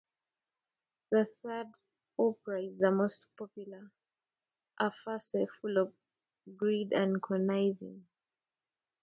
The 1.11 1.27
third 1.43 1.67
opera 2.17 2.63
is 2.63 2.79
the 2.79 2.89
most 2.89 3.27
popular, 3.37 3.91
a 4.79 4.89
farce 4.91 5.35
full 5.61 5.77
of 5.77 5.93
greed 6.57 6.91
and 6.91 7.21
conniving. 7.21 8.07